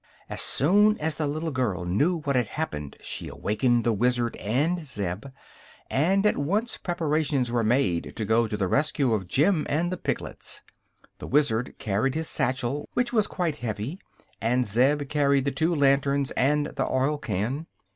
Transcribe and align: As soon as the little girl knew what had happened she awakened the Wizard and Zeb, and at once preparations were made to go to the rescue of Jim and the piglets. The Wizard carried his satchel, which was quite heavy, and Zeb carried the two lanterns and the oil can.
As 0.31 0.41
soon 0.41 0.97
as 0.97 1.17
the 1.17 1.27
little 1.27 1.51
girl 1.51 1.85
knew 1.85 2.21
what 2.21 2.35
had 2.35 2.47
happened 2.47 2.97
she 3.03 3.27
awakened 3.27 3.83
the 3.83 3.93
Wizard 3.93 4.35
and 4.37 4.81
Zeb, 4.83 5.27
and 5.91 6.25
at 6.25 6.39
once 6.39 6.75
preparations 6.75 7.51
were 7.51 7.63
made 7.63 8.15
to 8.15 8.25
go 8.25 8.47
to 8.47 8.57
the 8.57 8.67
rescue 8.67 9.13
of 9.13 9.27
Jim 9.27 9.63
and 9.69 9.91
the 9.91 9.97
piglets. 9.97 10.63
The 11.19 11.27
Wizard 11.27 11.75
carried 11.77 12.15
his 12.15 12.27
satchel, 12.27 12.89
which 12.95 13.13
was 13.13 13.27
quite 13.27 13.57
heavy, 13.57 13.99
and 14.41 14.65
Zeb 14.65 15.07
carried 15.07 15.45
the 15.45 15.51
two 15.51 15.75
lanterns 15.75 16.31
and 16.31 16.65
the 16.65 16.87
oil 16.91 17.19
can. 17.19 17.67